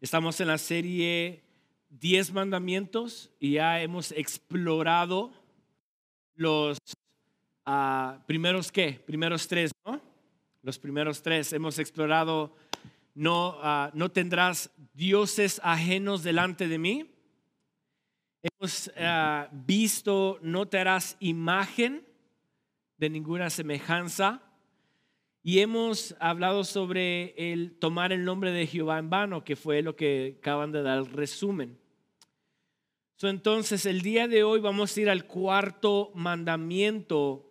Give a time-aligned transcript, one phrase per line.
[0.00, 1.42] Estamos en la serie
[1.90, 5.32] 10 mandamientos y ya hemos explorado
[6.36, 6.78] los
[7.66, 10.00] ah, primeros qué, primeros tres, ¿no?
[10.62, 11.52] Los primeros tres.
[11.52, 12.54] Hemos explorado
[13.12, 17.10] no, ah, no tendrás dioses ajenos delante de mí.
[18.40, 22.06] Hemos ah, visto no te harás imagen
[22.98, 24.42] de ninguna semejanza.
[25.42, 29.96] Y hemos hablado sobre el tomar el nombre de Jehová en vano, que fue lo
[29.96, 31.78] que acaban de dar el resumen.
[33.22, 37.48] entonces, el día de hoy vamos a ir al cuarto mandamiento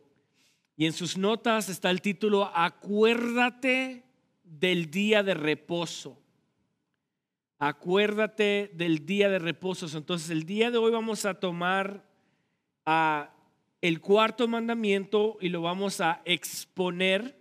[0.77, 4.03] y en sus notas está el título, Acuérdate
[4.43, 6.21] del día de reposo.
[7.57, 9.87] Acuérdate del día de reposo.
[9.97, 12.07] Entonces, el día de hoy vamos a tomar
[12.85, 13.33] a
[13.81, 17.36] el cuarto mandamiento y lo vamos a exponer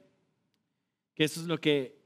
[1.17, 1.99] que eso es lo que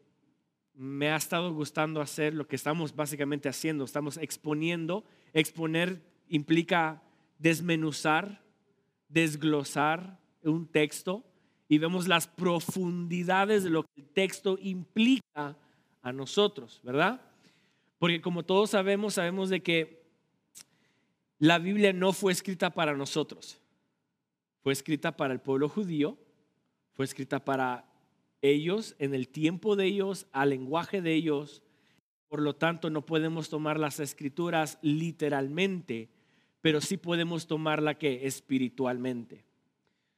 [0.73, 5.05] me ha estado gustando hacer, lo que estamos básicamente haciendo, estamos exponiendo.
[5.35, 7.03] Exponer implica
[7.39, 8.41] desmenuzar,
[9.09, 11.25] desglosar un texto
[11.69, 15.57] y vemos las profundidades de lo que el texto implica
[16.03, 17.21] a nosotros, ¿verdad?
[17.99, 20.05] Porque como todos sabemos, sabemos de que
[21.39, 23.61] la Biblia no fue escrita para nosotros,
[24.63, 26.17] fue escrita para el pueblo judío,
[26.93, 27.90] fue escrita para
[28.43, 31.63] ellos, en el tiempo de ellos, al lenguaje de ellos.
[32.29, 36.09] Por lo tanto, no podemos tomar las escrituras literalmente,
[36.61, 39.45] pero sí podemos tomarla que espiritualmente.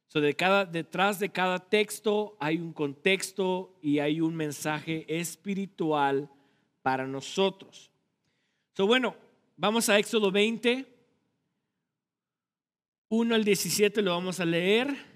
[0.09, 6.31] So de cada, detrás de cada texto hay un contexto y hay un mensaje espiritual
[6.83, 7.91] para nosotros.
[8.75, 9.17] So bueno,
[9.57, 10.87] vamos a Éxodo 20,
[13.09, 15.12] 1 al 17 lo vamos a leer.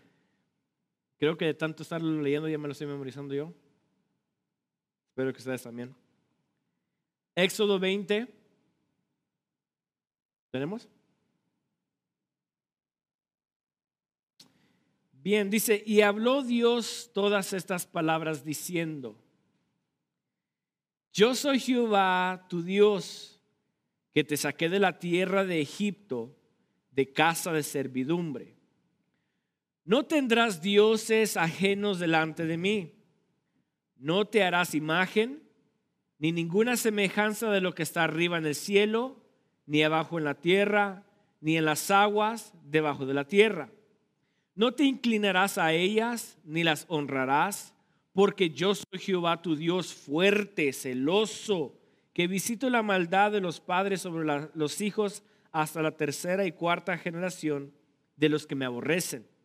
[1.18, 3.52] Creo que de tanto estarlo leyendo ya me lo estoy memorizando yo.
[5.10, 5.94] Espero que ustedes también.
[7.34, 8.26] Éxodo 20.
[10.50, 10.88] ¿Tenemos?
[15.12, 19.16] Bien, dice, y habló Dios todas estas palabras diciendo,
[21.12, 23.40] yo soy Jehová, tu Dios,
[24.12, 26.36] que te saqué de la tierra de Egipto,
[26.90, 28.55] de casa de servidumbre.
[29.86, 32.92] No tendrás dioses ajenos delante de mí.
[33.96, 35.44] No te harás imagen,
[36.18, 39.22] ni ninguna semejanza de lo que está arriba en el cielo,
[39.64, 41.06] ni abajo en la tierra,
[41.40, 43.70] ni en las aguas debajo de la tierra.
[44.56, 47.72] No te inclinarás a ellas, ni las honrarás,
[48.12, 51.78] porque yo soy Jehová tu Dios fuerte, celoso,
[52.12, 55.22] que visito la maldad de los padres sobre los hijos
[55.52, 57.72] hasta la tercera y cuarta generación
[58.16, 59.35] de los que me aborrecen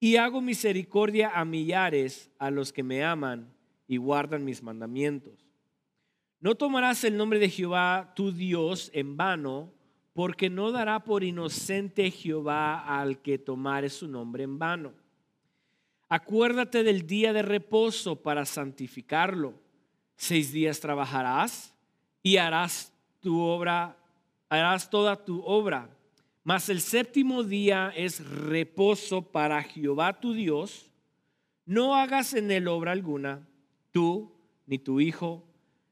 [0.00, 3.52] y hago misericordia a millares a los que me aman
[3.86, 5.46] y guardan mis mandamientos.
[6.40, 9.72] No tomarás el nombre de Jehová tu Dios en vano,
[10.12, 14.92] porque no dará por inocente Jehová al que tomare su nombre en vano.
[16.08, 19.54] Acuérdate del día de reposo para santificarlo.
[20.16, 21.74] Seis días trabajarás
[22.22, 23.96] y harás tu obra,
[24.48, 25.90] harás toda tu obra
[26.48, 30.90] mas el séptimo día es reposo para Jehová tu Dios.
[31.66, 33.46] No hagas en él obra alguna,
[33.92, 34.32] tú,
[34.64, 35.46] ni tu hijo,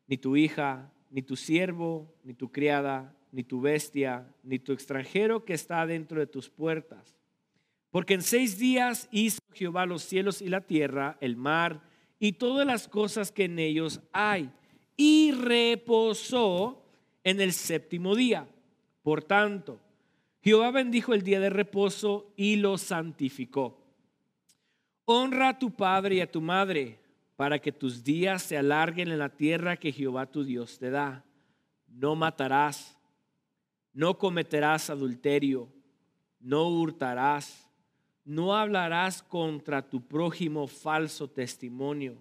[0.07, 5.45] ni tu hija, ni tu siervo, ni tu criada, ni tu bestia, ni tu extranjero
[5.45, 7.19] que está dentro de tus puertas.
[7.91, 11.83] Porque en seis días hizo Jehová los cielos y la tierra, el mar
[12.19, 14.51] y todas las cosas que en ellos hay,
[14.97, 16.83] y reposó
[17.25, 18.49] en el séptimo día.
[19.03, 19.81] Por tanto,
[20.47, 23.85] Jehová bendijo el día de reposo y lo santificó.
[25.05, 27.01] Honra a tu padre y a tu madre
[27.35, 31.25] para que tus días se alarguen en la tierra que Jehová tu Dios te da.
[31.89, 32.97] No matarás,
[33.93, 35.69] no cometerás adulterio,
[36.39, 37.69] no hurtarás,
[38.25, 42.19] no hablarás contra tu prójimo falso testimonio,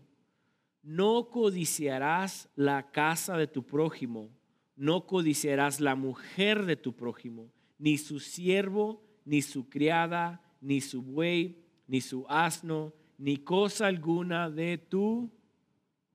[0.82, 4.32] no codiciarás la casa de tu prójimo,
[4.76, 11.02] no codiciarás la mujer de tu prójimo ni su siervo, ni su criada, ni su
[11.02, 15.32] buey, ni su asno, ni cosa alguna de tu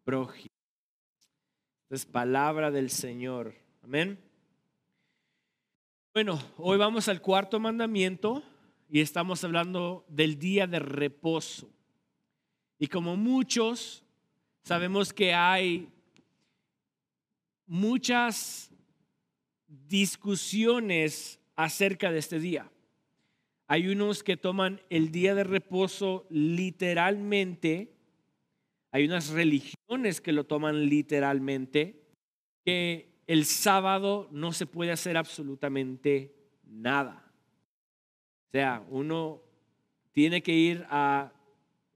[0.04, 0.54] prójimo.
[1.88, 3.54] Es palabra del Señor.
[3.82, 4.18] Amén.
[6.12, 8.42] Bueno, hoy vamos al cuarto mandamiento
[8.88, 11.70] y estamos hablando del día de reposo.
[12.78, 14.04] Y como muchos,
[14.62, 15.88] sabemos que hay
[17.66, 18.70] muchas
[19.66, 22.70] discusiones acerca de este día.
[23.66, 27.92] Hay unos que toman el día de reposo literalmente,
[28.90, 32.02] hay unas religiones que lo toman literalmente,
[32.64, 36.34] que el sábado no se puede hacer absolutamente
[36.64, 37.30] nada.
[38.48, 39.42] O sea, uno
[40.12, 41.32] tiene que ir a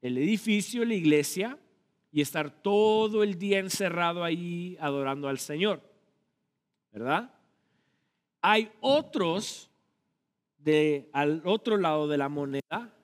[0.00, 1.58] el edificio, la iglesia,
[2.12, 5.82] y estar todo el día encerrado ahí adorando al Señor.
[6.92, 7.33] ¿Verdad?
[8.46, 9.70] Hay otros
[10.58, 12.94] de al otro lado de la moneda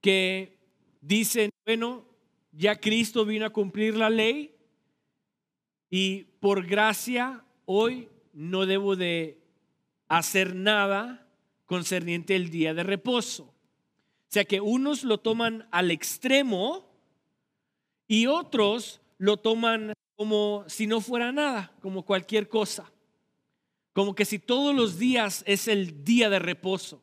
[0.00, 0.56] que
[1.02, 2.06] dicen, bueno,
[2.52, 4.54] ya Cristo vino a cumplir la ley
[5.90, 9.38] y por gracia hoy no debo de
[10.08, 11.28] hacer nada
[11.66, 13.42] concerniente el día de reposo.
[13.42, 13.52] O
[14.28, 16.88] sea que unos lo toman al extremo
[18.08, 22.90] y otros lo toman como si no fuera nada, como cualquier cosa.
[24.00, 27.02] Como que si todos los días es el día de reposo.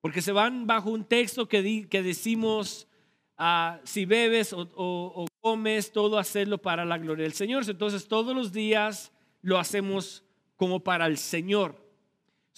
[0.00, 2.88] Porque se van bajo un texto que, que decimos,
[3.36, 7.62] ah, si bebes o, comes, todo hacerlo para la gloria del Señor.
[7.68, 10.24] Entonces todos los días lo hacemos
[10.56, 11.80] como para el Señor.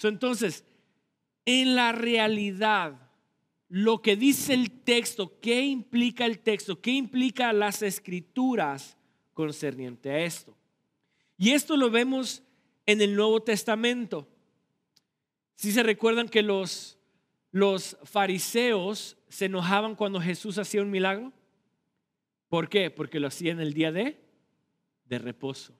[0.03, 0.65] entonces,
[1.45, 3.11] en la realidad,
[3.69, 8.97] lo que dice el texto, qué implica el texto, qué implica las escrituras
[9.35, 10.57] concerniente a esto.
[11.37, 12.43] Y esto lo vemos
[12.87, 14.29] en el Nuevo Testamento.
[15.55, 17.00] Si se recuerdan que los
[17.53, 21.32] los fariseos se enojaban cuando Jesús hacía un milagro?
[22.49, 22.91] ¿Por qué?
[22.91, 24.21] Porque lo hacía en el día de,
[25.05, 25.75] de reposo.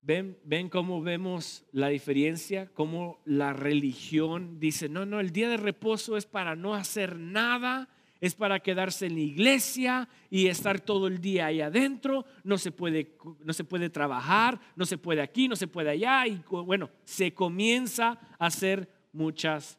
[0.00, 2.70] ¿Ven, ¿Ven cómo vemos la diferencia?
[2.74, 7.88] Cómo la religión dice, no, no, el día de reposo es para no hacer nada,
[8.26, 12.72] es para quedarse en la iglesia y estar todo el día ahí adentro, no se
[12.72, 16.88] puede, no se puede trabajar, no se puede aquí, no se puede allá, y bueno,
[17.04, 19.78] se comienza a hacer muchas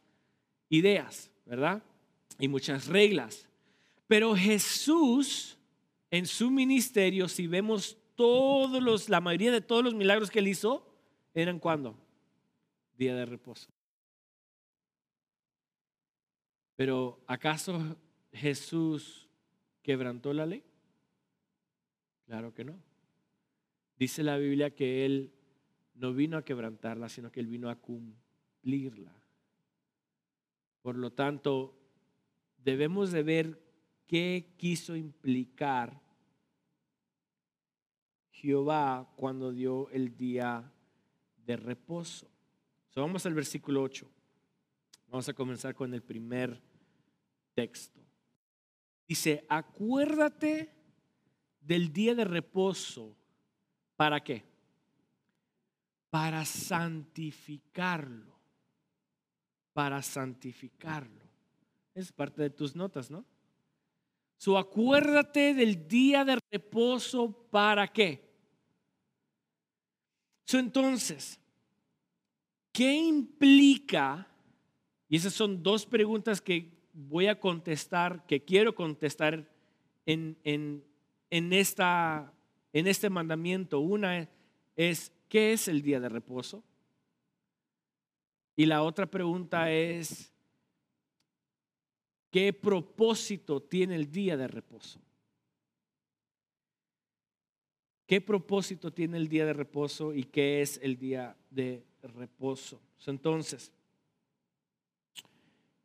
[0.70, 1.82] ideas, ¿verdad?
[2.38, 3.50] Y muchas reglas.
[4.06, 5.58] Pero Jesús,
[6.12, 10.50] en su ministerio, si vemos todos los, la mayoría de todos los milagros que él
[10.50, 10.86] hizo,
[11.34, 11.98] eran cuando?
[12.96, 13.72] Día de reposo.
[16.76, 17.98] Pero ¿acaso
[18.36, 19.30] Jesús
[19.82, 20.64] quebrantó la ley?
[22.26, 22.80] Claro que no.
[23.98, 25.32] Dice la Biblia que Él
[25.94, 29.14] no vino a quebrantarla, sino que Él vino a cumplirla.
[30.82, 31.78] Por lo tanto,
[32.58, 33.62] debemos de ver
[34.06, 36.02] qué quiso implicar
[38.32, 40.72] Jehová cuando dio el día
[41.46, 42.28] de reposo.
[42.96, 44.08] vamos al versículo 8.
[45.08, 46.62] Vamos a comenzar con el primer
[47.54, 48.05] texto.
[49.08, 50.74] Dice, acuérdate
[51.62, 53.16] del día de reposo.
[53.96, 54.44] ¿Para qué?
[56.10, 58.34] Para santificarlo.
[59.74, 61.24] Para santificarlo.
[61.94, 63.26] Es parte de tus notas, ¿no?
[64.38, 67.32] So, acuérdate del día de reposo.
[67.50, 68.26] ¿Para qué?
[70.54, 71.40] Entonces,
[72.72, 74.28] ¿qué implica?
[75.08, 79.48] Y esas son dos preguntas que voy a contestar, que quiero contestar
[80.06, 82.34] en, en, esta,
[82.74, 83.80] en este mandamiento.
[83.80, 84.30] Una
[84.76, 86.64] es, ¿qué es el día de reposo?
[88.56, 90.32] Y la otra pregunta es,
[92.32, 95.02] ¿qué propósito tiene el día de reposo?
[98.08, 102.80] ¿Qué propósito tiene el día de reposo y qué es el día de reposo?
[103.08, 103.72] Entonces,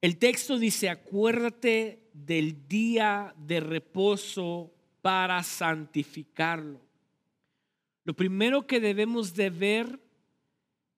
[0.01, 6.81] el texto dice, acuérdate del día de reposo para santificarlo.
[8.05, 10.01] Lo primero que debemos de ver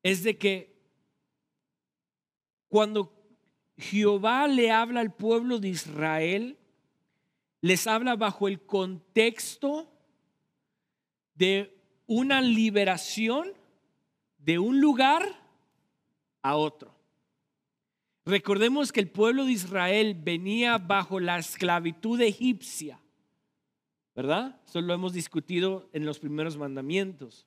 [0.03, 0.73] es de que
[2.69, 3.13] cuando
[3.77, 6.57] Jehová le habla al pueblo de Israel,
[7.61, 9.93] les habla bajo el contexto
[11.35, 13.53] de una liberación
[14.39, 15.25] de un lugar
[16.43, 16.92] a otro.
[18.25, 23.01] Recordemos que el pueblo de Israel venía bajo la esclavitud egipcia,
[24.15, 24.61] ¿verdad?
[24.65, 27.47] Eso lo hemos discutido en los primeros mandamientos.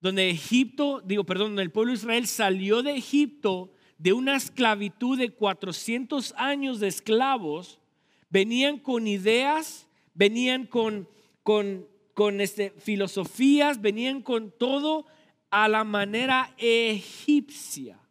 [0.00, 5.30] Donde Egipto, digo, perdón, el pueblo de Israel salió de Egipto de una esclavitud de
[5.30, 7.80] 400 años de esclavos,
[8.28, 11.08] venían con ideas, venían con,
[11.42, 15.06] con, con este, filosofías, venían con todo
[15.48, 18.03] a la manera egipcia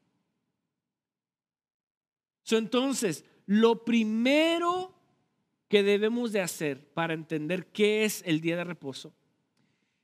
[2.52, 4.94] entonces, lo primero
[5.68, 9.14] que debemos de hacer para entender qué es el día de reposo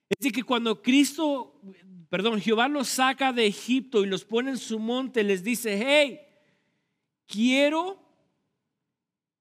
[0.10, 1.62] es que cuando Cristo,
[2.10, 6.20] perdón, Jehová los saca de Egipto y los pone en su monte, les dice, hey,
[7.28, 8.00] quiero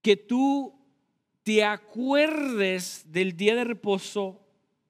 [0.02, 0.74] que tú
[1.42, 4.46] te acuerdes del día de reposo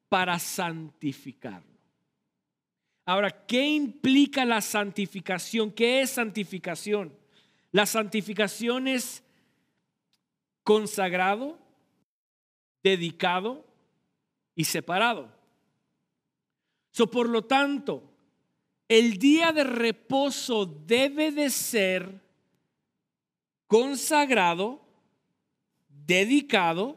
[0.08, 1.68] para santificarlo.
[3.04, 5.70] Ahora, ¿qué implica la santificación?
[5.70, 7.16] ¿Qué es santificación?
[7.70, 9.22] La santificación es
[10.62, 11.58] consagrado,
[12.82, 13.64] dedicado
[14.54, 15.28] y separado.
[16.92, 18.02] So, por lo tanto,
[18.88, 22.20] el día de reposo debe de ser
[23.66, 24.80] consagrado,
[25.88, 26.96] dedicado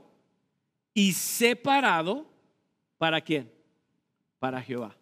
[0.93, 2.25] y separado
[2.97, 3.51] para quién?
[4.39, 4.95] Para Jehová.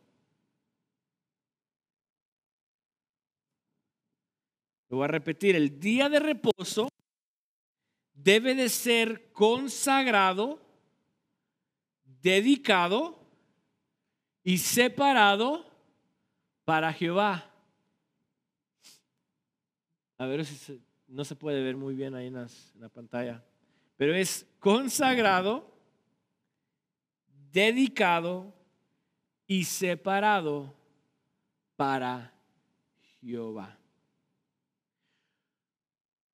[4.89, 6.89] Lo voy a repetir, el día de reposo
[8.13, 10.60] debe de ser consagrado,
[12.03, 13.19] dedicado
[14.43, 15.65] y separado
[16.65, 17.46] para Jehová.
[20.17, 23.43] A ver si no se puede ver muy bien ahí en, en la pantalla,
[23.96, 25.72] pero es consagrado,
[27.51, 28.53] dedicado
[29.46, 30.74] y separado
[31.75, 32.34] para
[33.22, 33.78] Jehová.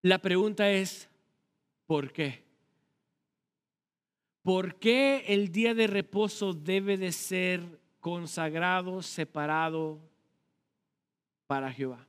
[0.06, 1.10] La pregunta es,
[1.88, 2.44] ¿por qué?
[4.44, 10.00] ¿Por qué el día de reposo debe de ser consagrado, separado
[11.48, 12.06] para Jehová?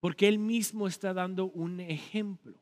[0.00, 2.58] Porque Él mismo está dando un ejemplo.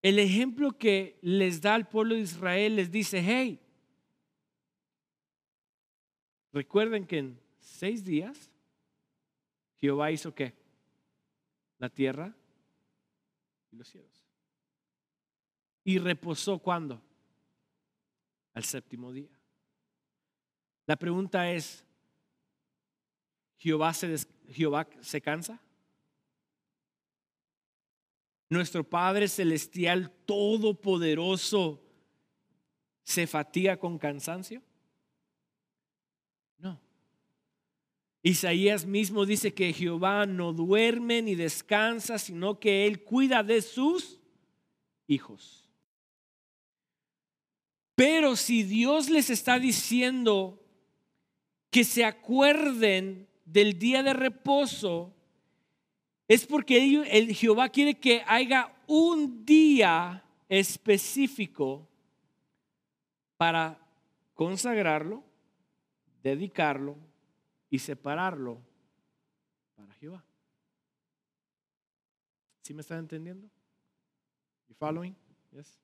[0.00, 3.58] El ejemplo que les da al pueblo de Israel les dice, hey,
[6.52, 8.48] recuerden que en seis días
[9.78, 10.67] Jehová hizo qué?
[11.78, 12.34] La tierra
[13.70, 14.22] y los cielos.
[15.84, 17.00] Y reposó cuando?
[18.54, 19.30] Al séptimo día.
[20.86, 21.84] La pregunta es,
[23.58, 24.16] ¿Jehová se,
[24.48, 25.60] Jehová se cansa?
[28.50, 31.82] Nuestro Padre Celestial Todopoderoso
[33.04, 34.62] se fatiga con cansancio?
[38.22, 44.18] Isaías mismo dice que Jehová no duerme ni descansa, sino que Él cuida de sus
[45.06, 45.68] hijos.
[47.94, 50.64] Pero si Dios les está diciendo
[51.70, 55.14] que se acuerden del día de reposo,
[56.26, 61.88] es porque el Jehová quiere que haya un día específico
[63.36, 63.78] para
[64.34, 65.22] consagrarlo,
[66.22, 67.07] dedicarlo
[67.70, 68.60] y separarlo
[69.76, 70.22] para Jehová.
[72.62, 73.48] ¿Sí me están entendiendo?
[74.68, 75.16] You following?
[75.52, 75.78] Yes.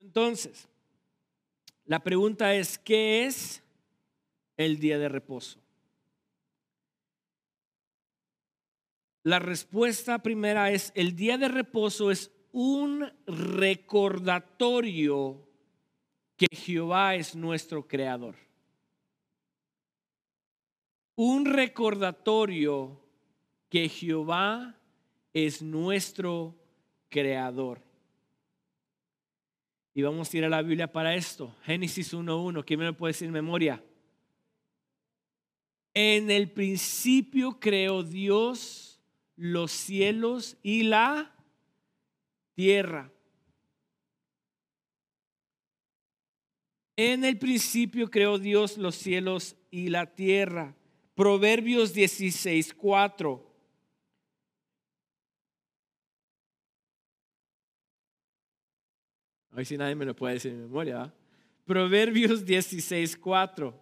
[0.00, 0.68] Entonces,
[1.84, 3.62] la pregunta es, ¿qué es
[4.56, 5.60] el día de reposo?
[9.22, 15.48] La respuesta primera es, el día de reposo es un recordatorio
[16.42, 18.34] que Jehová es nuestro creador.
[21.14, 23.00] Un recordatorio
[23.68, 24.74] que Jehová
[25.32, 26.56] es nuestro
[27.08, 27.80] creador.
[29.94, 31.54] Y vamos a ir a la Biblia para esto.
[31.62, 32.64] Génesis 1.1.
[32.64, 33.80] ¿Quién me lo puede decir en memoria?
[35.94, 39.00] En el principio creó Dios
[39.36, 41.32] los cielos y la
[42.54, 43.12] tierra.
[46.96, 50.74] En el principio creó Dios los cielos y la tierra.
[51.14, 53.52] Proverbios 16, 4.
[59.50, 61.12] A ver si nadie me lo puede decir en memoria.
[61.66, 63.81] Proverbios 16, 4.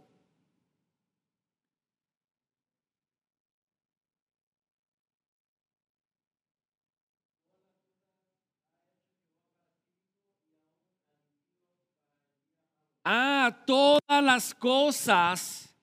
[13.04, 15.74] Ah, todas las cosas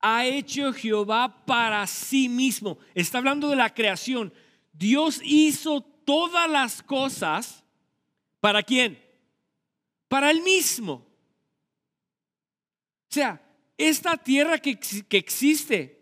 [0.00, 2.78] ha hecho Jehová para sí mismo.
[2.94, 4.32] Está hablando de la creación.
[4.72, 7.64] Dios hizo todas las cosas
[8.40, 9.02] para quién?
[10.08, 11.06] Para él mismo.
[13.10, 13.42] O sea,
[13.76, 14.78] esta tierra que,
[15.10, 16.00] existe,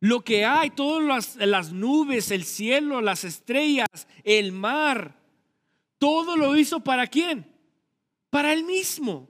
[0.00, 3.88] lo que hay, todas las, las nubes, el cielo, las estrellas,
[4.24, 5.16] el mar,
[5.98, 7.46] todo lo hizo para quién?
[8.30, 9.29] Para él mismo.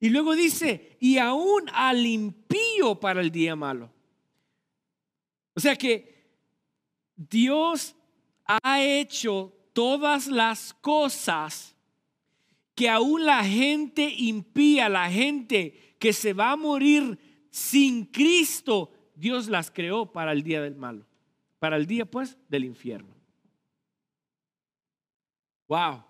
[0.00, 3.90] Y luego dice, y aún al impío para el día malo.
[5.54, 6.30] O sea que
[7.16, 7.96] Dios
[8.44, 11.74] ha hecho todas las cosas
[12.74, 17.18] que aún la gente impía, la gente que se va a morir
[17.50, 21.04] sin Cristo, Dios las creó para el día del malo,
[21.58, 23.16] para el día pues del infierno.
[25.66, 26.07] Wow.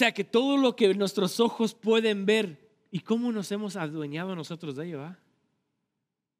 [0.00, 2.56] Sea que todo lo que nuestros ojos pueden ver
[2.90, 5.18] y cómo nos hemos adueñado nosotros de ello, ¿ah?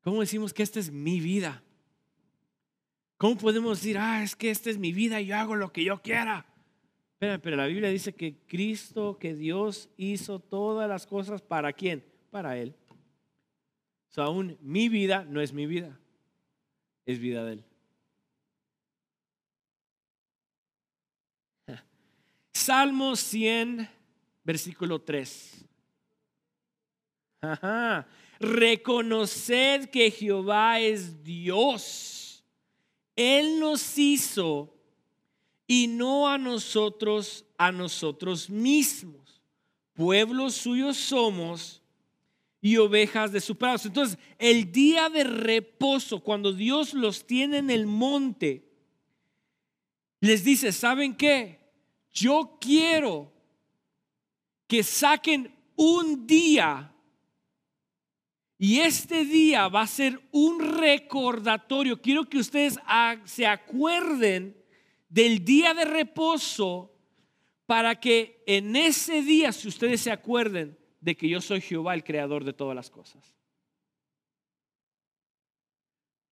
[0.01, 1.63] ¿Cómo decimos que esta es mi vida?
[3.19, 5.85] ¿Cómo podemos decir, ah, es que esta es mi vida y yo hago lo que
[5.85, 6.47] yo quiera?
[7.19, 12.03] Pero, pero la Biblia dice que Cristo, que Dios hizo todas las cosas para quién?
[12.31, 12.75] Para Él.
[14.09, 16.01] O sea, aún mi vida no es mi vida,
[17.05, 17.65] es vida de Él.
[22.61, 23.89] Salmo 100,
[24.45, 25.65] versículo 3.
[27.41, 28.07] Ajá.
[28.39, 32.45] Reconoced que Jehová es Dios.
[33.17, 34.77] Él nos hizo
[35.67, 39.41] y no a nosotros, a nosotros mismos.
[39.95, 41.83] Pueblos suyos somos
[42.61, 43.79] y ovejas de su prado.
[43.85, 48.69] Entonces, el día de reposo, cuando Dios los tiene en el monte,
[50.21, 51.60] les dice, ¿saben qué?
[52.13, 53.33] Yo quiero
[54.67, 56.95] que saquen un día
[58.59, 62.01] y este día va a ser un recordatorio.
[62.01, 62.79] Quiero que ustedes
[63.25, 64.55] se acuerden
[65.09, 66.95] del día de reposo
[67.65, 72.05] para que en ese día, si ustedes se acuerden de que yo soy Jehová, el
[72.05, 73.35] creador de todas las cosas.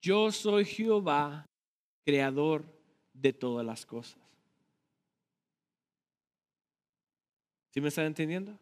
[0.02, 1.46] Yo soy Jehová,
[2.04, 2.64] creador
[3.14, 4.27] de todas las cosas.
[7.70, 8.58] ¿Sí me están entendiendo?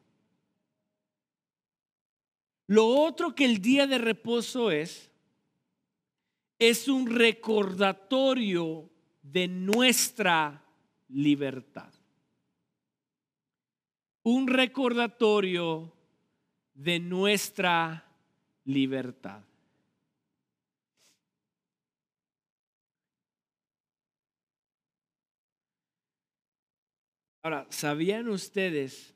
[2.67, 5.11] Lo otro que el día de reposo es,
[6.59, 8.91] es un recordatorio
[9.23, 10.65] de nuestra
[11.09, 11.93] libertad.
[14.23, 15.93] Un recordatorio
[16.75, 18.05] de nuestra
[18.65, 19.43] libertad.
[27.47, 29.15] Ahora, ¿sabían ustedes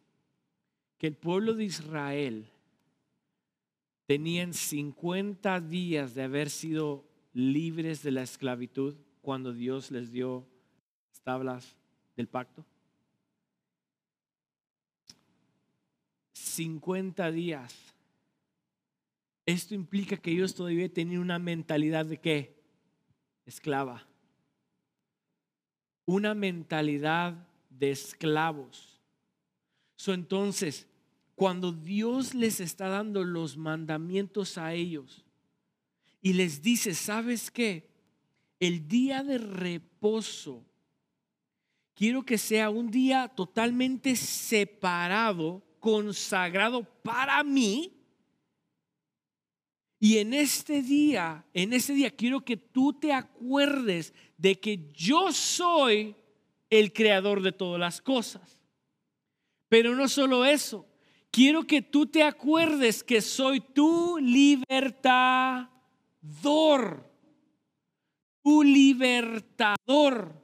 [0.98, 2.48] que el pueblo de Israel
[4.06, 10.46] tenían 50 días de haber sido libres de la esclavitud cuando Dios les dio
[11.08, 11.76] las tablas
[12.16, 12.64] del pacto?
[16.32, 17.74] 50 días.
[19.44, 22.62] Esto implica que ellos todavía tenían una mentalidad de qué?
[23.44, 24.06] Esclava.
[26.06, 29.00] Una mentalidad de esclavos.
[29.96, 30.86] So, entonces,
[31.34, 35.24] cuando Dios les está dando los mandamientos a ellos
[36.20, 37.88] y les dice, ¿sabes qué?
[38.58, 40.62] El día de reposo,
[41.94, 47.92] quiero que sea un día totalmente separado, consagrado para mí.
[49.98, 55.32] Y en este día, en este día quiero que tú te acuerdes de que yo
[55.32, 56.16] soy
[56.70, 58.58] el creador de todas las cosas.
[59.68, 60.86] Pero no solo eso,
[61.30, 65.68] quiero que tú te acuerdes que soy tu libertador,
[68.42, 70.40] tu libertador.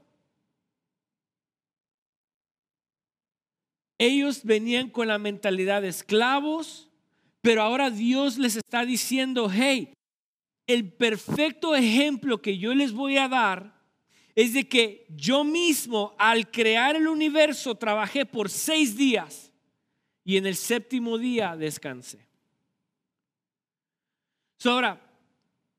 [3.98, 6.90] Ellos venían con la mentalidad de esclavos,
[7.40, 9.94] pero ahora Dios les está diciendo, hey,
[10.66, 13.75] el perfecto ejemplo que yo les voy a dar
[14.36, 19.50] es de que yo mismo al crear el universo trabajé por seis días
[20.22, 22.28] y en el séptimo día descansé.
[24.64, 25.00] ahora,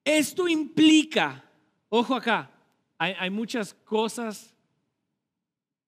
[0.04, 1.44] esto implica,
[1.90, 2.52] ojo acá,
[2.98, 4.56] hay, muchas cosas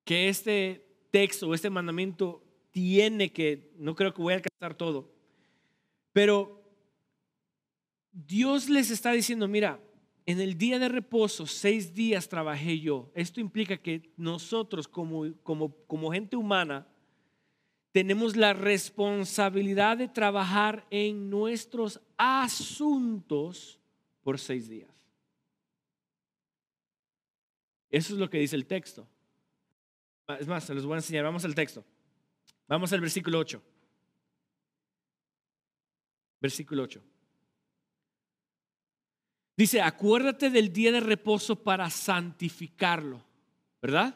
[0.04, 5.12] que este texto o este mandamiento tiene que, no creo que voy a alcanzar todo,
[6.14, 6.62] pero
[8.12, 9.80] Dios les está diciendo, mira,
[10.30, 13.10] en el día de reposo, seis días trabajé yo.
[13.16, 16.88] Esto implica que nosotros como, como, como gente humana
[17.92, 23.80] tenemos la responsabilidad de trabajar en nuestros asuntos
[24.22, 24.92] por seis días.
[27.90, 29.08] Eso es lo que dice el texto.
[30.40, 31.24] Es más, se los voy a enseñar.
[31.24, 31.84] Vamos al texto.
[32.68, 33.60] Vamos al versículo 8.
[36.40, 37.02] Versículo 8.
[39.60, 43.22] Dice, acuérdate del día de reposo para santificarlo,
[43.82, 44.16] ¿verdad?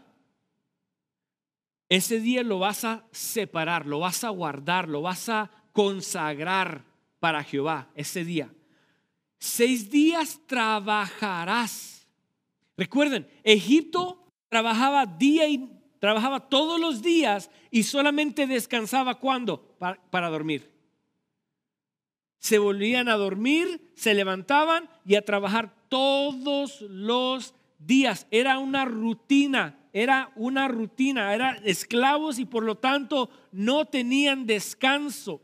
[1.89, 6.85] Ese día lo vas a separar, lo vas a guardar, lo vas a consagrar
[7.19, 8.53] para Jehová, ese día.
[9.37, 12.07] Seis días trabajarás.
[12.77, 19.75] Recuerden, Egipto trabajaba día y trabajaba todos los días y solamente descansaba cuando?
[19.77, 20.72] Para, para dormir
[22.43, 28.27] se volvían a dormir, se levantaban y a trabajar todos los días.
[28.31, 35.41] Era una rutina, era una rutina, eran esclavos y por lo tanto no tenían descanso.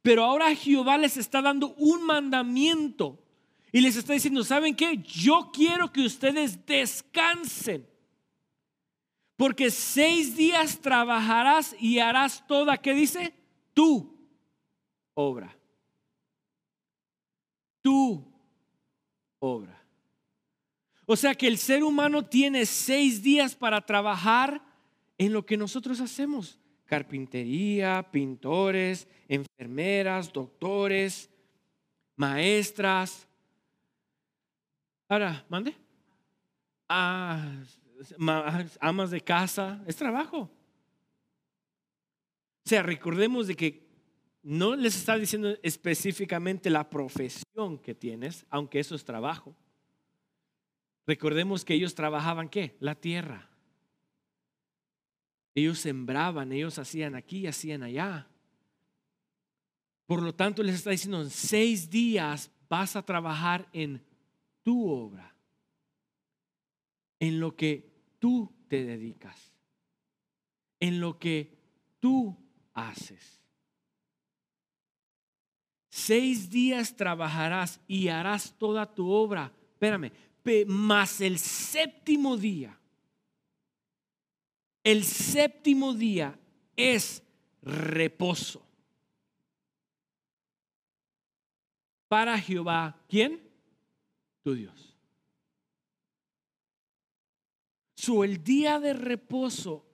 [0.00, 3.22] Pero ahora Jehová les está dando un mandamiento
[3.70, 4.96] y les está diciendo, ¿saben qué?
[5.04, 7.86] Yo quiero que ustedes descansen.
[9.36, 13.34] Porque seis días trabajarás y harás toda, ¿qué dice?
[13.74, 14.10] Tu
[15.12, 15.57] obra.
[17.82, 18.24] Tu
[19.38, 19.82] obra.
[21.06, 24.62] O sea que el ser humano tiene seis días para trabajar
[25.16, 26.58] en lo que nosotros hacemos.
[26.84, 31.30] Carpintería, pintores, enfermeras, doctores,
[32.14, 33.26] maestras.
[35.08, 35.74] Ahora, mande.
[36.88, 37.54] Ah,
[38.80, 40.50] amas de casa, es trabajo.
[42.64, 43.87] O sea, recordemos de que
[44.48, 49.54] no les está diciendo específicamente la profesión que tienes, aunque eso es trabajo.
[51.06, 52.74] Recordemos que ellos trabajaban qué?
[52.80, 53.50] La tierra.
[55.54, 58.26] Ellos sembraban, ellos hacían aquí, hacían allá.
[60.06, 64.02] Por lo tanto, les está diciendo, en seis días vas a trabajar en
[64.62, 65.36] tu obra,
[67.20, 69.52] en lo que tú te dedicas,
[70.80, 71.58] en lo que
[72.00, 72.34] tú
[72.72, 73.37] haces.
[75.98, 79.52] Seis días trabajarás y harás toda tu obra.
[79.72, 80.12] Espérame,
[80.66, 82.78] más el séptimo día.
[84.84, 86.38] El séptimo día
[86.76, 87.22] es
[87.62, 88.64] reposo.
[92.06, 93.42] Para Jehová, ¿quién?
[94.42, 94.94] Tu Dios.
[98.24, 99.84] El día de reposo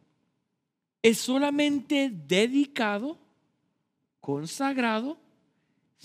[1.03, 3.19] es solamente dedicado,
[4.21, 5.24] consagrado,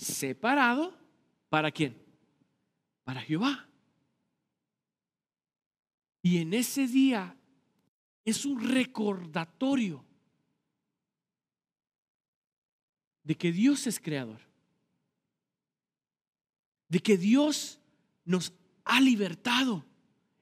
[0.00, 0.96] separado,
[1.48, 1.96] ¿para quién?
[3.04, 3.68] Para Jehová.
[6.22, 7.36] Y en ese día
[8.24, 10.04] es un recordatorio
[13.22, 14.40] de que Dios es creador,
[16.88, 17.78] de que Dios
[18.24, 18.52] nos
[18.84, 19.84] ha libertado,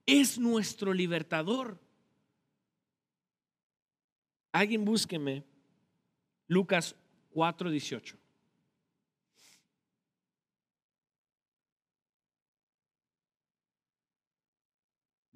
[0.06, 1.80] es nuestro libertador.
[4.52, 5.44] Alguien búsqueme
[6.46, 6.96] Lucas
[7.30, 8.27] 4:18.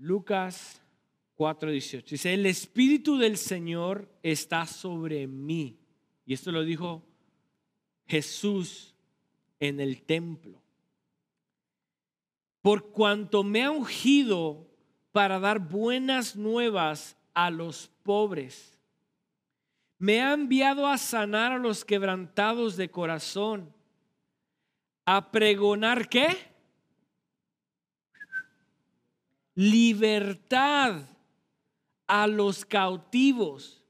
[0.02, 0.82] Lucas
[1.36, 2.10] 4:18.
[2.10, 5.78] Dice, el Espíritu del Señor está sobre mí.
[6.26, 7.04] Y esto lo dijo
[8.06, 8.96] Jesús
[9.60, 10.60] en el templo.
[12.62, 14.68] Por cuanto me ha ungido
[15.12, 18.76] para dar buenas nuevas a los pobres.
[19.98, 23.72] Me ha enviado a sanar a los quebrantados de corazón.
[25.04, 26.51] A pregonar qué?
[29.54, 31.02] Libertad
[32.06, 33.84] a los cautivos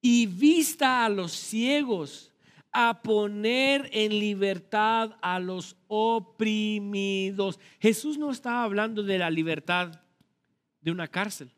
[0.00, 2.32] y vista a los ciegos,
[2.72, 7.58] a poner en libertad a los oprimidos.
[7.80, 10.00] Jesús no estaba hablando de la libertad
[10.80, 11.50] de una cárcel.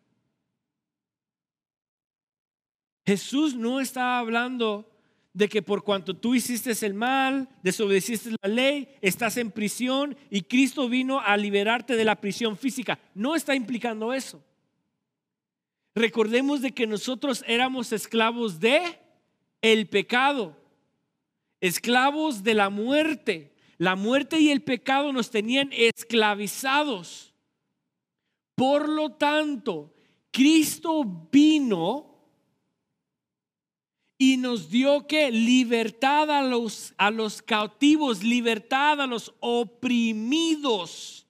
[3.04, 4.91] Jesús no estaba hablando
[5.34, 10.42] de que por cuanto tú hiciste el mal, desobedeciste la ley, estás en prisión y
[10.42, 12.98] Cristo vino a liberarte de la prisión física.
[13.14, 14.42] No está implicando eso.
[15.94, 18.98] Recordemos de que nosotros éramos esclavos de
[19.62, 20.56] el pecado,
[21.60, 23.52] esclavos de la muerte.
[23.78, 27.34] La muerte y el pecado nos tenían esclavizados.
[28.54, 29.92] Por lo tanto,
[30.30, 32.11] Cristo vino
[34.22, 41.26] y nos dio que libertad a los, a los cautivos, libertad a los oprimidos.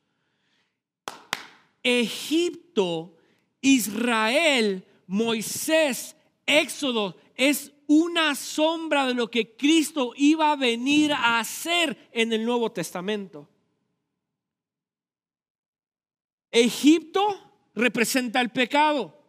[1.82, 3.16] Egipto,
[3.62, 12.10] Israel, Moisés, Éxodo es una sombra de lo que Cristo iba a venir a hacer
[12.12, 13.48] en el Nuevo Testamento.
[16.50, 17.40] Egipto
[17.74, 19.21] representa el pecado.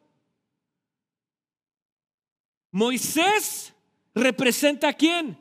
[2.73, 3.71] Moisés
[4.15, 5.37] representa a quién?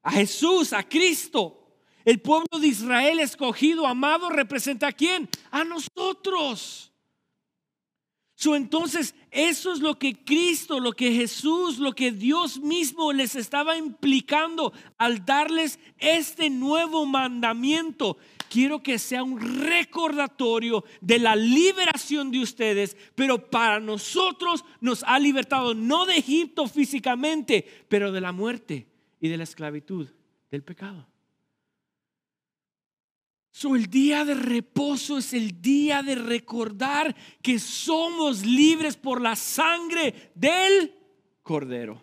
[0.00, 1.58] A Jesús, a Cristo.
[2.04, 5.28] El pueblo de Israel escogido, amado, representa a quién?
[5.50, 6.91] A nosotros.
[8.54, 13.76] Entonces, eso es lo que Cristo, lo que Jesús, lo que Dios mismo les estaba
[13.76, 18.18] implicando al darles este nuevo mandamiento
[18.52, 25.18] quiero que sea un recordatorio de la liberación de ustedes, pero para nosotros nos ha
[25.18, 28.86] libertado no de Egipto físicamente, pero de la muerte
[29.20, 30.06] y de la esclavitud,
[30.50, 31.08] del pecado.
[33.54, 39.36] So, el día de reposo es el día de recordar que somos libres por la
[39.36, 40.94] sangre del
[41.42, 42.02] Cordero.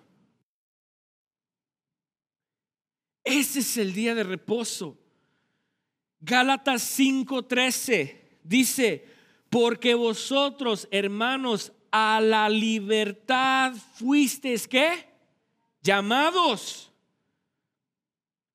[3.23, 4.95] Ese es el día de reposo.
[6.19, 9.07] Gálatas 5:13 dice,
[9.49, 15.09] porque vosotros, hermanos, a la libertad fuisteis qué?
[15.81, 16.88] Llamados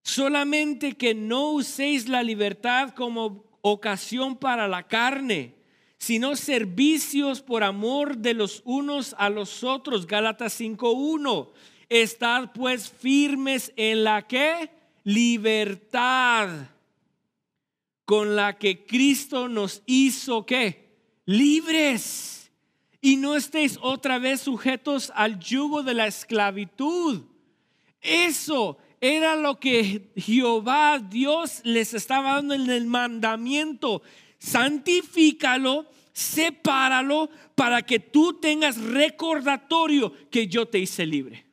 [0.04, 5.54] Solamente que no uséis la libertad como ocasión para la carne,
[5.96, 10.06] sino servicios por amor de los unos a los otros.
[10.06, 11.48] Gálatas 5.1.
[11.88, 14.70] Estad pues firmes en la que
[15.04, 16.50] libertad
[18.04, 22.52] con la que Cristo nos hizo que libres
[23.00, 27.22] y no estéis otra vez sujetos al yugo de la esclavitud.
[28.02, 34.02] Eso era lo que Jehová Dios les estaba dando en el mandamiento.
[34.38, 41.44] Santifícalo, sepáralo para que tú tengas recordatorio que yo te hice libre.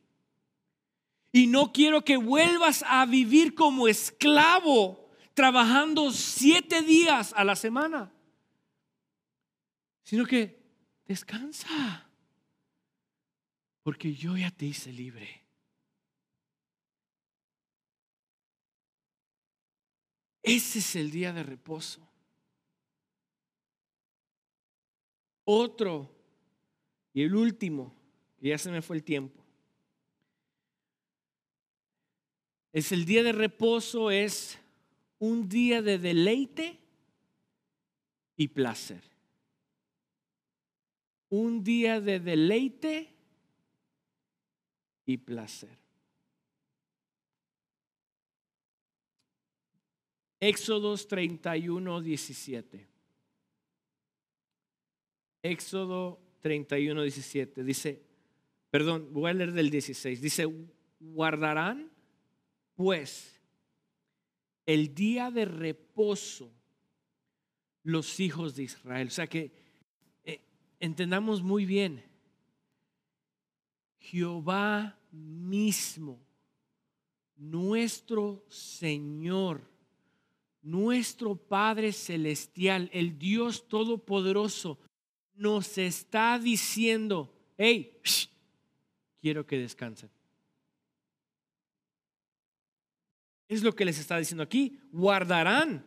[1.34, 8.14] Y no quiero que vuelvas a vivir como esclavo trabajando siete días a la semana,
[10.04, 10.58] sino que
[11.06, 12.10] descansa,
[13.84, 15.41] porque yo ya te hice libre.
[20.44, 22.08] Ese es el día de reposo.
[25.44, 26.10] Otro
[27.14, 27.94] y el último,
[28.40, 29.40] que ya se me fue el tiempo.
[32.74, 34.58] Es el día de reposo, es
[35.20, 36.80] un día de deleite
[38.38, 39.04] y placer.
[41.30, 43.14] Un día de deleite
[45.06, 45.81] y placer.
[50.42, 52.88] Éxodos 31, 17.
[55.44, 57.64] Éxodo 31, 17.
[57.64, 58.02] Dice,
[58.72, 60.20] perdón, voy a leer del 16.
[60.20, 60.48] Dice,
[61.00, 61.92] guardarán
[62.76, 63.40] pues
[64.66, 66.52] el día de reposo
[67.84, 69.08] los hijos de Israel.
[69.08, 69.52] O sea que
[70.24, 70.42] eh,
[70.80, 72.04] entendamos muy bien,
[74.00, 76.20] Jehová mismo,
[77.36, 79.71] nuestro Señor,
[80.62, 84.80] nuestro Padre Celestial, el Dios Todopoderoso,
[85.34, 88.00] nos está diciendo, hey,
[89.22, 90.10] quiero que descansen.
[93.48, 95.86] Es lo que les está diciendo aquí, guardarán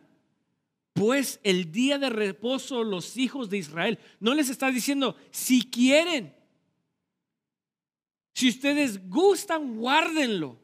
[0.93, 3.99] pues el día de reposo los hijos de Israel.
[4.19, 6.33] No les está diciendo, si quieren,
[8.33, 10.57] si ustedes gustan, guárdenlo.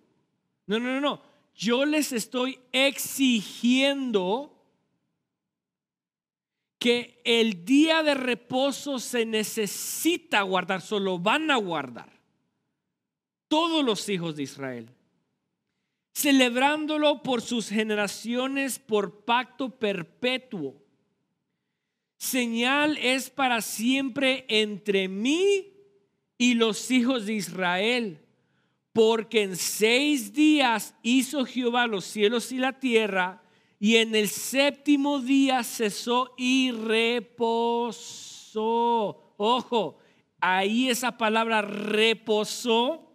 [0.67, 4.57] No, no, no, no yo les estoy exigiendo
[6.79, 12.11] que el día de reposo se necesita guardar, solo van a guardar
[13.47, 14.89] todos los hijos de Israel,
[16.13, 20.81] celebrándolo por sus generaciones por pacto perpetuo.
[22.17, 25.73] Señal es para siempre entre mí
[26.37, 28.25] y los hijos de Israel
[28.93, 33.41] porque en seis días hizo Jehová los cielos y la tierra,
[33.79, 38.53] y en el séptimo día cesó y reposó.
[39.37, 39.97] Ojo,
[40.39, 43.11] ahí esa palabra reposó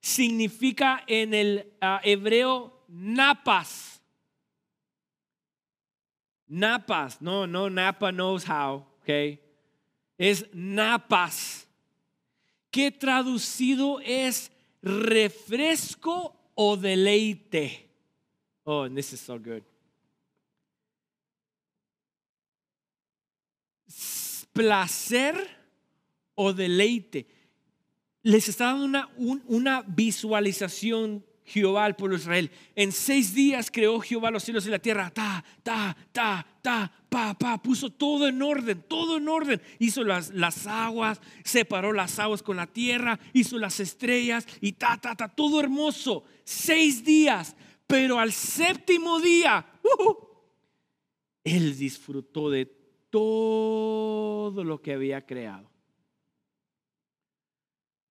[0.00, 4.02] significa en el ah, hebreo napas.
[6.48, 9.38] Napas, no, no, Napa knows how, ok.
[10.16, 11.68] Es napas,
[12.70, 14.52] que traducido es
[14.86, 17.90] refresco o deleite.
[18.64, 19.64] Oh, and this is so good.
[24.52, 25.34] Placer
[26.36, 27.26] o deleite.
[28.22, 29.10] Les está dando una,
[29.46, 32.50] una visualización Jehová al pueblo de Israel.
[32.74, 35.10] En seis días creó Jehová los cielos y la tierra.
[35.10, 36.92] Ta, ta, ta, ta,
[37.62, 39.60] Puso todo en orden, todo en orden.
[39.78, 44.98] Hizo las, las aguas, separó las aguas con la tierra, hizo las estrellas y ta,
[45.00, 45.28] ta, ta.
[45.28, 46.24] Todo hermoso.
[46.44, 47.56] Seis días.
[47.86, 49.64] Pero al séptimo día,
[51.44, 52.66] Él disfrutó de
[53.10, 55.70] todo lo que había creado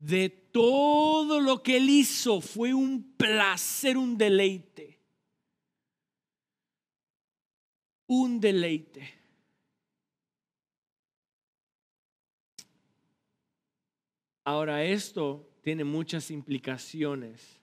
[0.06, 4.95] de todo lo que él hizo fue un placer, un deleite.
[8.18, 9.04] Un deleite.
[14.46, 17.60] Ahora esto tiene muchas implicaciones,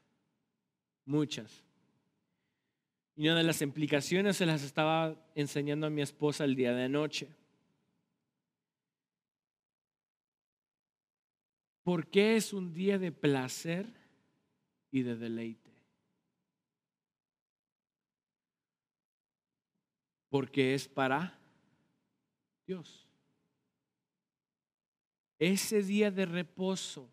[1.07, 1.65] muchas.
[3.17, 6.85] Y una de las implicaciones se las estaba enseñando a mi esposa el día de
[6.85, 7.29] anoche.
[11.83, 13.87] ¿Por qué es un día de placer
[14.91, 15.72] y de deleite?
[20.33, 21.39] Porque es para
[22.67, 23.07] Dios.
[25.39, 27.11] Ese día de reposo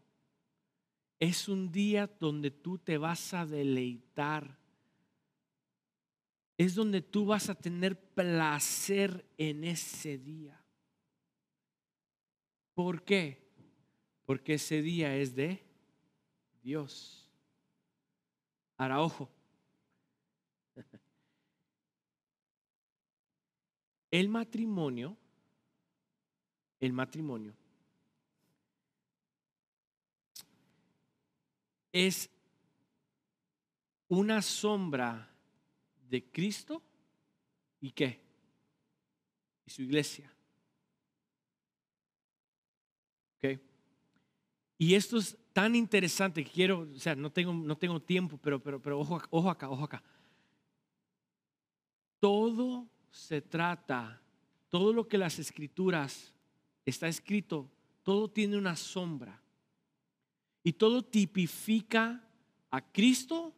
[1.19, 4.57] es un día donde tú te vas a deleitar.
[6.57, 10.57] Es donde tú vas a tener placer en ese día.
[12.73, 13.51] ¿Por qué?
[14.25, 15.61] Porque ese día es de
[16.63, 17.29] Dios.
[18.77, 19.29] Ahora, ojo.
[24.11, 25.15] El matrimonio,
[26.79, 27.53] el matrimonio
[31.91, 32.29] es
[34.07, 35.29] una sombra
[36.09, 36.81] de Cristo
[37.79, 38.19] y qué?
[39.65, 40.31] Y su iglesia.
[43.37, 43.59] ¿Ok?
[44.77, 48.59] Y esto es tan interesante que quiero, o sea, no tengo, no tengo tiempo, pero,
[48.61, 50.03] pero, pero ojo, ojo acá, ojo acá.
[52.19, 54.21] Todo se trata,
[54.69, 56.33] todo lo que las escrituras
[56.85, 57.69] está escrito,
[58.03, 59.41] todo tiene una sombra.
[60.63, 62.23] Y todo tipifica
[62.69, 63.53] a Cristo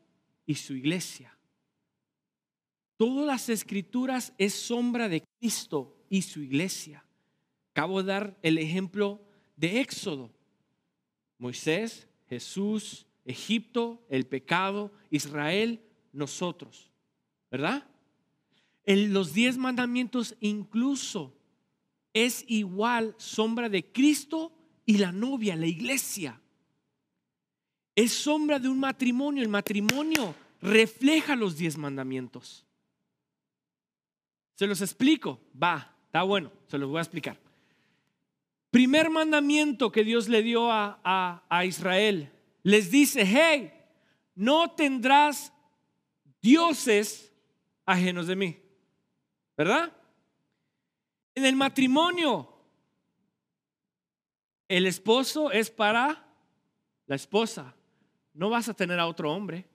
[0.46, 1.36] y su iglesia.
[2.98, 7.04] Todas las escrituras es sombra de Cristo y su iglesia.
[7.72, 9.22] Acabo de dar el ejemplo
[9.56, 10.32] de Éxodo.
[11.38, 15.82] Moisés, Jesús, Egipto, el pecado, Israel,
[16.14, 16.92] nosotros.
[17.50, 17.91] ¿Verdad?
[18.92, 21.34] En los diez mandamientos incluso
[22.14, 24.52] es igual sombra de Cristo
[24.86, 26.42] y la novia, la iglesia
[27.96, 29.44] es sombra de un matrimonio.
[29.44, 32.66] El matrimonio refleja los diez mandamientos.
[34.56, 35.40] Se los explico.
[35.56, 37.40] Va, está bueno, se los voy a explicar.
[38.72, 42.30] Primer mandamiento que Dios le dio a, a Israel.
[42.62, 43.72] Les dice, hey,
[44.36, 45.54] no tendrás
[46.42, 47.32] dioses
[47.86, 48.61] ajenos de mí.
[49.58, 49.92] ¿Verdad?
[51.36, 52.50] En el matrimonio,
[54.68, 56.26] el esposo es para
[57.08, 57.76] la esposa
[58.34, 59.66] no vas a tener a otro hombre,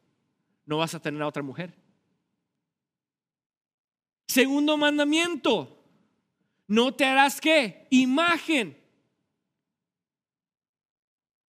[0.65, 1.75] no vas a tener a otra mujer.
[4.27, 5.85] Segundo mandamiento,
[6.67, 7.87] no te harás qué?
[7.91, 8.77] Imagen.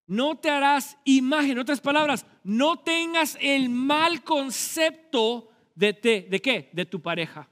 [0.05, 6.41] No te harás imagen, en otras palabras, no tengas el mal concepto de, te, de
[6.41, 6.69] qué?
[6.71, 7.49] De tu pareja.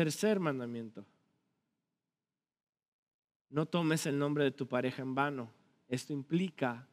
[0.00, 1.04] Tercer mandamiento.
[3.50, 5.52] No tomes el nombre de tu pareja en vano.
[5.88, 6.88] Esto implica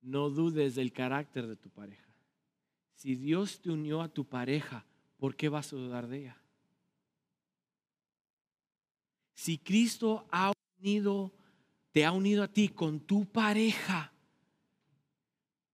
[0.00, 2.08] no dudes del carácter de tu pareja.
[2.94, 4.86] Si Dios te unió a tu pareja,
[5.18, 6.40] ¿por qué vas a dudar de ella?
[9.34, 11.34] Si Cristo ha unido,
[11.92, 14.10] te ha unido a ti con tu pareja,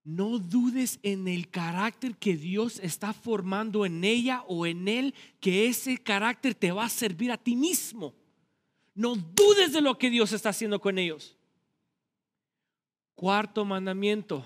[0.05, 5.67] no dudes en el carácter que Dios está formando en ella o en él, que
[5.67, 8.15] ese carácter te va a servir a ti mismo.
[8.95, 11.37] No dudes de lo que Dios está haciendo con ellos.
[13.15, 14.45] Cuarto mandamiento.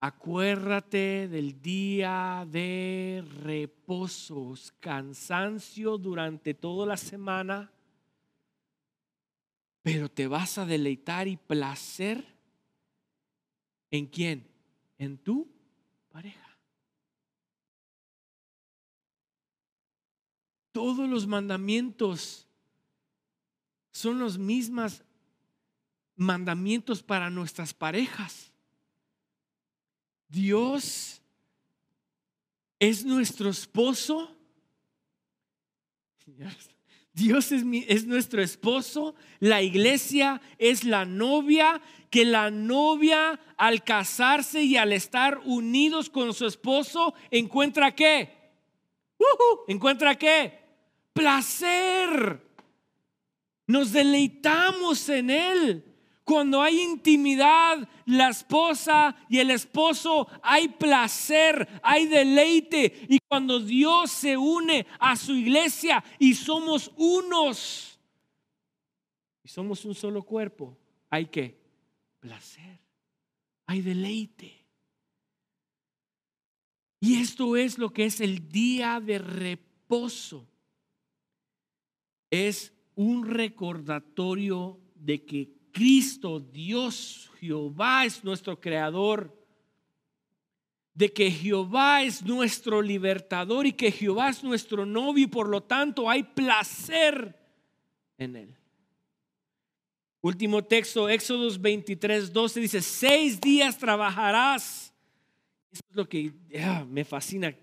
[0.00, 7.72] Acuérdate del día de reposos, cansancio durante toda la semana,
[9.82, 12.37] pero te vas a deleitar y placer
[13.90, 14.46] en quién?
[14.98, 15.48] En tu
[16.10, 16.58] pareja.
[20.72, 22.46] Todos los mandamientos
[23.90, 25.02] son los mismos
[26.16, 28.52] mandamientos para nuestras parejas.
[30.28, 31.22] Dios
[32.78, 34.36] es nuestro esposo.
[37.18, 44.62] Dios es, es, nuestro esposo, la iglesia es la novia, que la novia al casarse
[44.62, 48.38] y al estar unidos con su esposo encuentra qué?
[49.66, 50.60] ¿Encuentra qué?
[51.12, 52.40] Placer.
[53.66, 55.87] Nos deleitamos en Él.
[56.28, 63.06] Cuando hay intimidad, la esposa y el esposo, hay placer, hay deleite.
[63.08, 67.98] Y cuando Dios se une a su iglesia y somos unos,
[69.42, 70.76] y somos un solo cuerpo,
[71.08, 71.58] hay que
[72.20, 72.78] placer,
[73.64, 74.66] hay deleite.
[77.00, 80.46] Y esto es lo que es el día de reposo.
[82.30, 89.32] Es un recordatorio de que Cristo, Dios, Jehová es nuestro creador,
[90.92, 95.62] de que Jehová es nuestro libertador y que Jehová es nuestro novio y por lo
[95.62, 97.32] tanto hay placer
[98.16, 98.56] en él.
[100.20, 104.92] Último texto, Éxodos 23, 12 dice, seis días trabajarás.
[105.70, 106.32] Eso es lo que
[106.88, 107.54] me fascina.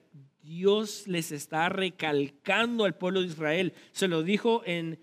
[0.42, 3.74] Dios les está recalcando al pueblo de Israel.
[3.92, 5.02] Se lo dijo en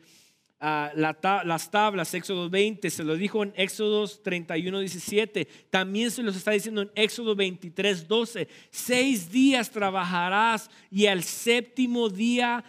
[0.63, 5.47] ah, las tablas, Éxodo 20, se lo dijo en Éxodo 31, 17.
[5.69, 8.49] También se los está diciendo en Éxodo 23, 12.
[8.71, 12.65] Seis días trabajarás y al séptimo día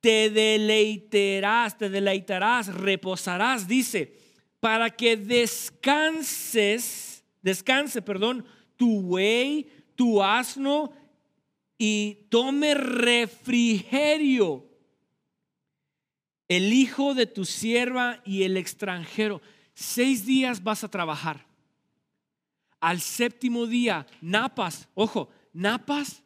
[0.00, 4.14] te deleitarás, te deleitarás, reposarás, dice,
[4.60, 6.64] para que descanses,
[7.42, 8.44] descanse, perdón,
[8.76, 10.92] tu buey, tu asno
[11.76, 14.67] y tome refrigerio
[16.48, 19.40] el hijo de tu sierva y el extranjero.
[19.74, 21.46] Seis días vas a trabajar.
[22.80, 26.22] Al séptimo día, napas, ojo, napas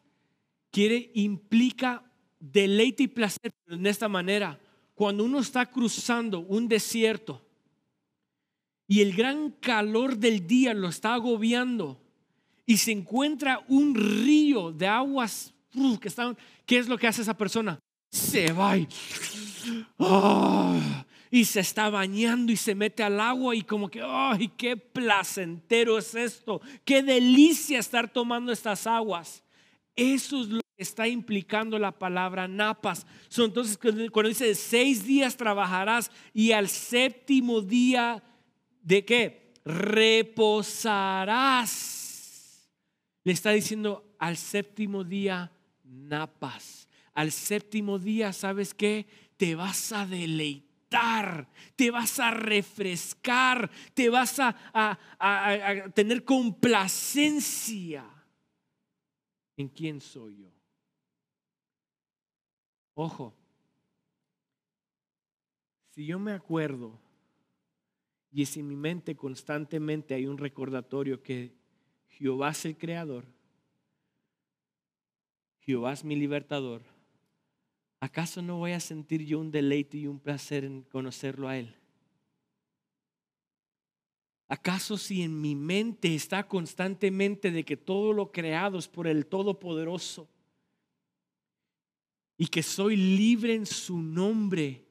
[0.70, 2.02] quiere, implica
[2.38, 4.58] deleite y placer en esta manera.
[4.94, 7.42] Cuando uno está cruzando un desierto
[8.86, 12.00] y el gran calor del día lo está agobiando
[12.66, 15.54] y se encuentra un río de aguas
[16.00, 17.78] que están, ¿qué es lo que hace esa persona?
[18.10, 18.86] Se va y,
[19.98, 21.04] ¡ah!
[21.30, 25.96] y se está bañando y se mete al agua y como que, ¡ay, qué placentero
[25.98, 26.60] es esto!
[26.84, 29.42] ¡Qué delicia estar tomando estas aguas!
[29.96, 33.06] Eso es lo está implicando la palabra napas.
[33.36, 38.22] entonces, cuando dice seis días trabajarás y al séptimo día,
[38.82, 39.54] ¿de qué?
[39.64, 40.68] Reposarás.
[43.24, 45.50] Le está diciendo al séptimo día,
[45.84, 46.88] napas.
[47.14, 49.06] Al séptimo día, ¿sabes qué?
[49.42, 50.72] Te vas a deleitar
[51.74, 58.04] te vas a refrescar, te vas a, a, tener complacencia.
[59.56, 60.52] ¿En quién soy yo?
[62.94, 63.34] Ojo,
[65.90, 66.98] si yo me acuerdo
[68.30, 71.54] y si en mi mente constantemente hay un recordatorio que
[72.08, 73.24] Jehová es el creador,
[75.60, 76.91] Jehová es mi libertador,
[78.02, 81.74] ¿acaso no voy a sentir yo un deleite y un placer en conocerlo a Él?
[84.48, 89.26] ¿Acaso si en mi mente está constantemente de que todo lo creado es por el
[89.26, 90.28] Todopoderoso?
[92.42, 94.84] y que soy libre en su nombre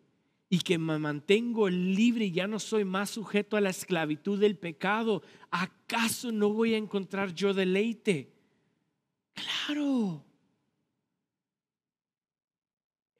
[0.50, 4.58] y que me mantengo libre y ya no soy más sujeto a la esclavitud del
[4.58, 8.32] pecado, ¿acaso no voy a encontrar yo deleite?
[9.34, 10.24] Claro.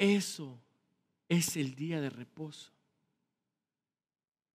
[0.02, 0.60] Eso
[1.30, 2.72] es el día de reposo.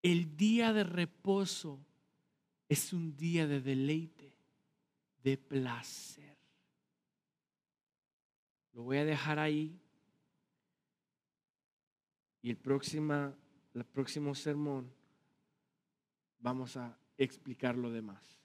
[0.03, 1.79] El día de reposo
[2.69, 4.37] es un día de deleite,
[5.23, 6.37] de placer.
[8.73, 9.79] Lo voy a dejar ahí.
[12.43, 13.33] Y el, próxima,
[13.73, 14.93] el próximo sermón
[16.41, 18.41] vamos a explicar lo demás.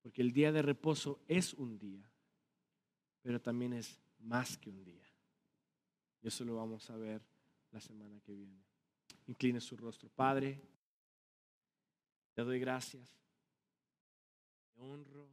[0.00, 2.10] Porque el día de reposo es un día,
[3.20, 5.05] pero también es más que un día.
[6.26, 7.22] Eso lo vamos a ver
[7.70, 8.60] la semana que viene.
[9.28, 10.08] Incline su rostro.
[10.08, 10.60] Padre,
[12.34, 13.08] te doy gracias.
[14.74, 15.28] Te honro.